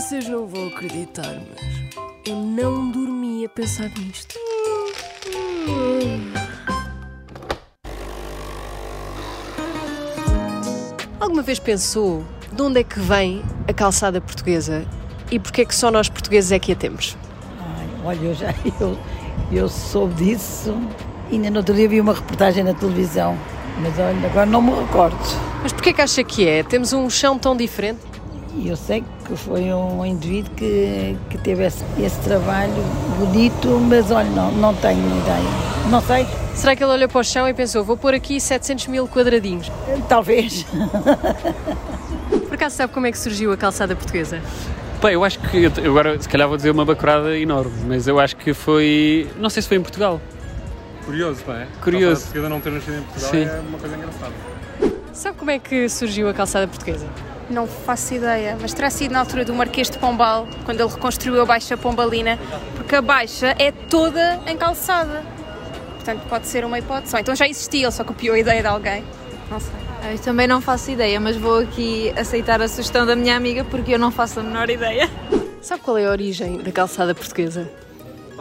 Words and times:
Vocês 0.00 0.26
não 0.26 0.46
vão 0.46 0.68
acreditar, 0.68 1.36
mas 1.50 1.94
eu 2.26 2.34
não 2.34 2.90
dormi 2.90 3.44
a 3.44 3.48
pensar 3.50 3.90
nisto. 3.98 4.34
Alguma 11.20 11.42
vez 11.42 11.58
pensou 11.58 12.24
de 12.50 12.62
onde 12.62 12.80
é 12.80 12.82
que 12.82 12.98
vem 12.98 13.42
a 13.68 13.74
calçada 13.74 14.22
portuguesa 14.22 14.86
e 15.30 15.38
porquê 15.38 15.60
é 15.60 15.64
que 15.66 15.74
só 15.74 15.90
nós 15.90 16.08
portugueses 16.08 16.50
é 16.50 16.58
que 16.58 16.72
a 16.72 16.76
temos? 16.76 17.14
Ai, 17.60 17.86
olha, 18.02 18.24
eu 18.28 18.34
já 18.34 18.54
eu, 18.80 18.98
eu 19.52 19.68
soube 19.68 20.14
disso. 20.14 20.74
Ainda 21.30 21.50
no 21.50 21.58
outro 21.58 21.74
dia 21.74 21.86
vi 21.86 22.00
uma 22.00 22.14
reportagem 22.14 22.64
na 22.64 22.72
televisão, 22.72 23.36
mas 23.82 23.98
olha, 23.98 24.26
agora 24.26 24.46
não 24.46 24.62
me 24.62 24.70
recordo. 24.80 25.18
Mas 25.62 25.74
porquê 25.74 25.90
é 25.90 25.92
que 25.92 26.00
acha 26.00 26.24
que 26.24 26.48
é? 26.48 26.62
Temos 26.62 26.94
um 26.94 27.10
chão 27.10 27.38
tão 27.38 27.54
diferente? 27.54 28.09
E 28.56 28.68
eu 28.68 28.76
sei 28.76 29.04
que 29.24 29.36
foi 29.36 29.72
um 29.72 30.04
indivíduo 30.04 30.50
que, 30.56 31.16
que 31.30 31.38
teve 31.38 31.64
esse, 31.64 31.84
esse 31.98 32.18
trabalho 32.20 32.72
bonito, 33.18 33.68
mas 33.88 34.10
olha, 34.10 34.28
não, 34.30 34.50
não 34.52 34.74
tenho 34.74 34.98
ideia. 34.98 35.70
Não 35.88 36.00
sei, 36.00 36.26
Será 36.60 36.76
que 36.76 36.84
ele 36.84 36.92
olhou 36.92 37.08
para 37.08 37.20
o 37.20 37.24
chão 37.24 37.48
e 37.48 37.54
pensou, 37.54 37.82
vou 37.82 37.96
pôr 37.96 38.12
aqui 38.12 38.38
700 38.38 38.88
mil 38.88 39.08
quadradinhos? 39.08 39.72
talvez. 40.08 40.66
Por 42.46 42.54
acaso 42.54 42.76
sabe 42.76 42.92
como 42.92 43.06
é 43.06 43.12
que 43.12 43.18
surgiu 43.18 43.50
a 43.50 43.56
calçada 43.56 43.96
portuguesa? 43.96 44.42
Bem, 45.00 45.14
eu 45.14 45.24
acho 45.24 45.38
que. 45.40 45.66
Agora, 45.86 46.20
se 46.20 46.28
calhar, 46.28 46.46
vou 46.46 46.58
dizer 46.58 46.70
uma 46.70 46.84
bacurada 46.84 47.34
enorme, 47.38 47.72
mas 47.86 48.06
eu 48.06 48.20
acho 48.20 48.36
que 48.36 48.52
foi. 48.52 49.30
Não 49.38 49.48
sei 49.48 49.62
se 49.62 49.68
foi 49.68 49.78
em 49.78 49.82
Portugal. 49.82 50.20
Curioso, 51.06 51.42
não 51.46 51.54
é? 51.54 51.66
Curioso. 51.82 52.20
A 52.20 52.24
portuguesa 52.24 52.48
não 52.50 52.60
ter 52.60 52.72
nascido 52.72 52.98
em 52.98 53.02
Portugal 53.02 53.30
Sim. 53.30 53.44
é 53.44 53.62
uma 53.66 53.78
coisa 53.78 53.96
engraçada. 53.96 54.32
Sabe 55.14 55.38
como 55.38 55.50
é 55.50 55.58
que 55.58 55.88
surgiu 55.88 56.28
a 56.28 56.34
calçada 56.34 56.68
portuguesa? 56.68 57.06
Não 57.50 57.66
faço 57.66 58.14
ideia, 58.14 58.56
mas 58.60 58.72
terá 58.72 58.88
sido 58.88 59.10
na 59.10 59.20
altura 59.20 59.44
do 59.44 59.52
Marquês 59.52 59.90
de 59.90 59.98
Pombal, 59.98 60.46
quando 60.64 60.80
ele 60.80 60.88
reconstruiu 60.88 61.42
a 61.42 61.44
Baixa 61.44 61.76
Pombalina, 61.76 62.38
porque 62.76 62.94
a 62.94 63.02
Baixa 63.02 63.56
é 63.58 63.72
toda 63.72 64.40
em 64.46 64.56
calçada. 64.56 65.24
Portanto, 65.96 66.22
pode 66.28 66.46
ser 66.46 66.64
uma 66.64 66.78
hipótese. 66.78 67.14
Ou 67.14 67.20
então 67.20 67.34
já 67.34 67.48
existia, 67.48 67.86
ele 67.86 67.92
só 67.92 68.04
copiou 68.04 68.36
a 68.36 68.38
ideia 68.38 68.62
de 68.62 68.68
alguém. 68.68 69.04
Não 69.50 69.58
sei. 69.58 69.72
Eu 70.12 70.18
também 70.20 70.46
não 70.46 70.60
faço 70.60 70.90
ideia, 70.92 71.20
mas 71.20 71.36
vou 71.36 71.58
aqui 71.58 72.10
aceitar 72.16 72.62
a 72.62 72.68
sugestão 72.68 73.04
da 73.04 73.14
minha 73.14 73.36
amiga 73.36 73.64
porque 73.64 73.94
eu 73.94 73.98
não 73.98 74.10
faço 74.10 74.40
a 74.40 74.42
menor 74.42 74.70
ideia. 74.70 75.10
Sabe 75.60 75.82
qual 75.82 75.98
é 75.98 76.06
a 76.06 76.10
origem 76.10 76.56
da 76.58 76.72
calçada 76.72 77.14
portuguesa? 77.14 77.70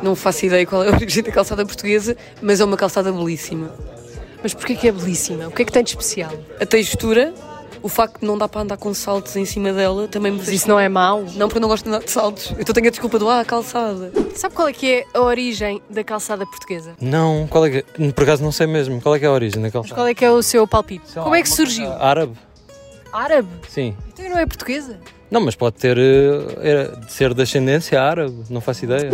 Não 0.01 0.15
faço 0.15 0.45
ideia 0.45 0.65
qual 0.65 0.83
é 0.83 0.89
a 0.89 0.93
origem 0.95 1.23
da 1.23 1.31
calçada 1.31 1.65
portuguesa, 1.65 2.15
mas 2.41 2.61
é 2.61 2.65
uma 2.65 2.77
calçada 2.77 3.11
belíssima. 3.11 3.73
Mas 4.41 4.53
porquê 4.53 4.75
que 4.75 4.87
é 4.87 4.91
belíssima? 4.91 5.47
O 5.47 5.51
que 5.51 5.63
é 5.63 5.65
que 5.65 5.71
tem 5.71 5.83
de 5.83 5.89
especial? 5.89 6.31
A 6.61 6.65
textura, 6.65 7.33
o 7.81 7.89
facto 7.89 8.19
de 8.19 8.25
não 8.25 8.37
dar 8.37 8.47
para 8.47 8.61
andar 8.61 8.77
com 8.77 8.93
saltos 8.93 9.35
em 9.35 9.45
cima 9.45 9.71
dela, 9.73 10.07
também 10.07 10.31
me 10.31 10.39
Mas 10.39 10.49
isso 10.49 10.67
não 10.67 10.79
é 10.79 10.89
mau? 10.89 11.23
Não, 11.35 11.47
porque 11.47 11.57
eu 11.57 11.61
não 11.61 11.67
gosto 11.67 11.83
de 11.83 11.89
andar 11.89 12.03
de 12.03 12.11
saltos. 12.11 12.53
Eu 12.57 12.65
tenho 12.65 12.87
a 12.87 12.89
desculpa 12.89 13.19
do, 13.19 13.29
ah, 13.29 13.43
calçada. 13.45 14.11
Sabe 14.35 14.55
qual 14.55 14.67
é 14.67 14.73
que 14.73 14.91
é 14.91 15.05
a 15.13 15.21
origem 15.21 15.81
da 15.89 16.03
calçada 16.03 16.45
portuguesa? 16.45 16.93
Não, 17.01 17.47
qual 17.47 17.65
é 17.65 17.81
que, 17.81 18.11
por 18.13 18.23
acaso 18.23 18.43
não 18.43 18.51
sei 18.51 18.67
mesmo. 18.67 19.01
Qual 19.01 19.15
é 19.15 19.19
que 19.19 19.25
é 19.25 19.27
a 19.27 19.31
origem 19.31 19.61
da 19.61 19.71
calçada? 19.71 19.95
Qual 19.95 20.07
é 20.07 20.13
que 20.13 20.25
é 20.25 20.31
o 20.31 20.41
seu 20.41 20.67
palpite? 20.67 21.13
Como 21.13 21.35
é 21.35 21.41
que 21.41 21.49
surgiu? 21.49 21.91
Árabe, 21.93 22.33
Árabe? 23.11 23.49
sim. 23.67 23.95
Então 24.13 24.29
não 24.29 24.37
é 24.37 24.45
portuguesa? 24.45 24.99
Não, 25.31 25.41
mas 25.41 25.55
pode 25.55 25.75
ter 25.75 25.97
eh, 25.97 26.91
ser 27.07 27.33
de 27.33 27.43
ascendência 27.43 28.01
árabe, 28.01 28.35
não 28.49 28.59
faço 28.61 28.85
ideia. 28.85 29.11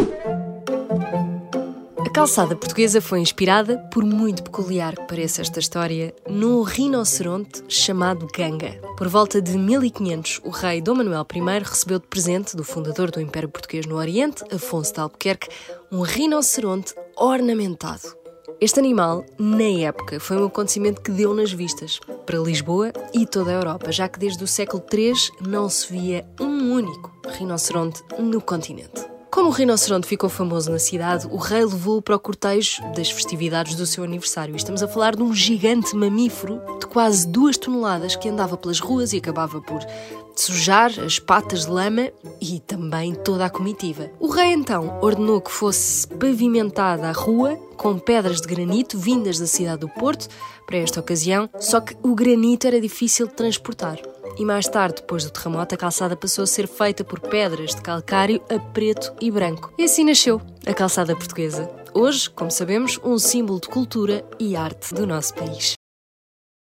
A 2.06 2.10
calçada 2.10 2.56
portuguesa 2.56 3.02
foi 3.02 3.20
inspirada, 3.20 3.80
por 3.92 4.06
muito 4.06 4.44
peculiar 4.44 4.96
que 4.96 5.08
pareça 5.08 5.42
esta 5.42 5.60
história, 5.60 6.14
num 6.30 6.62
rinoceronte 6.62 7.64
chamado 7.68 8.28
Ganga. 8.32 8.80
Por 8.96 9.08
volta 9.08 9.42
de 9.42 9.58
1500, 9.58 10.42
o 10.44 10.52
rei 10.52 10.82
Dom 10.82 10.96
Manuel 10.96 11.26
I 11.34 11.60
recebeu 11.64 11.98
de 11.98 12.06
presente 12.06 12.56
do 12.56 12.64
fundador 12.64 13.10
do 13.10 13.20
Império 13.20 13.50
Português 13.50 13.88
no 13.88 13.96
Oriente, 13.96 14.44
Afonso 14.54 14.94
de 14.94 15.00
Albuquerque, 15.00 15.50
um 15.92 16.02
rinoceronte 16.02 16.94
ornamentado. 17.18 18.16
Este 18.62 18.80
animal, 18.80 19.26
na 19.40 19.88
época, 19.88 20.20
foi 20.20 20.38
um 20.38 20.46
acontecimento 20.46 21.02
que 21.02 21.12
deu 21.12 21.34
nas 21.34 21.52
vistas 21.52 22.00
para 22.24 22.38
Lisboa 22.38 22.94
e 23.16 23.26
toda 23.26 23.50
a 23.50 23.56
Europa, 23.56 23.92
já 23.92 24.08
que 24.08 24.20
desde 24.20 24.44
o 24.44 24.48
século 24.48 24.84
III 24.94 25.14
não 25.42 25.68
se 25.68 25.92
via 25.92 26.24
um 26.40 26.72
único 26.72 27.12
rinoceronte 27.28 28.04
no 28.20 28.40
continente. 28.40 29.05
Como 29.36 29.50
o 29.50 29.52
rinoceronte 29.52 30.08
ficou 30.08 30.30
famoso 30.30 30.72
na 30.72 30.80
cidade, 30.80 31.28
o 31.30 31.36
rei 31.36 31.66
levou-o 31.66 32.02
para 32.02 32.16
o 32.16 32.20
cortejo 32.20 32.82
das 32.96 33.12
festividades 33.12 33.76
do 33.76 33.86
seu 33.86 34.06
aniversário. 34.06 34.56
Estamos 34.56 34.82
a 34.82 34.88
falar 34.88 35.14
de 35.14 35.22
um 35.22 35.34
gigante 35.34 35.94
mamífero 35.94 36.62
de 36.80 36.88
quase 36.88 37.28
duas 37.28 37.58
toneladas 37.58 38.16
que 38.16 38.30
andava 38.30 38.56
pelas 38.56 38.80
ruas 38.80 39.12
e 39.12 39.18
acabava 39.18 39.60
por 39.60 39.86
sujar 40.38 40.90
as 41.02 41.20
patas 41.20 41.66
de 41.66 41.72
lama 41.72 42.10
e 42.40 42.62
também 42.62 43.14
toda 43.14 43.46
a 43.46 43.50
comitiva. 43.50 44.10
O 44.22 44.30
rei 44.30 44.54
então 44.54 44.98
ordenou 45.02 45.42
que 45.42 45.52
fosse 45.52 46.08
pavimentada 46.08 47.10
a 47.10 47.12
rua 47.12 47.58
com 47.76 48.00
pedras 48.00 48.40
de 48.40 48.48
granito 48.48 48.98
vindas 48.98 49.38
da 49.38 49.48
cidade 49.48 49.82
do 49.82 49.90
Porto 49.90 50.30
para 50.66 50.78
esta 50.78 51.02
ocasião, 51.02 51.50
só 51.60 51.82
que 51.82 51.94
o 52.02 52.16
granito 52.16 52.68
era 52.68 52.80
difícil 52.80 53.28
de 53.28 53.34
transportar. 53.34 54.00
E 54.38 54.44
mais 54.44 54.68
tarde, 54.68 55.02
depois 55.02 55.24
do 55.24 55.32
terremoto, 55.32 55.76
a 55.76 55.78
calçada 55.78 56.16
passou 56.16 56.44
a 56.44 56.48
ser 56.48 56.68
feita 56.68 57.04
por 57.04 57.20
pedras 57.22 57.74
de 57.74 57.82
calcário 57.82 58.42
a 58.50 58.60
preto 58.60 59.14
e 59.22 59.32
branco. 59.32 59.74
E 59.78 59.84
assim 59.86 60.04
nasceu 60.04 60.42
a 60.66 60.74
calçada 60.74 61.16
portuguesa. 61.16 61.70
Hoje, 61.94 62.30
como 62.30 62.52
sabemos, 62.52 63.00
um 63.04 63.18
símbolo 63.18 63.62
de 63.62 63.70
cultura 63.70 64.26
e 64.38 64.56
arte 64.56 64.94
do 64.94 65.08
nosso 65.08 65.34
país. 65.34 65.76